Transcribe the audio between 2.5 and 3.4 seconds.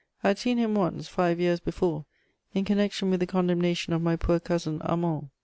in connection with the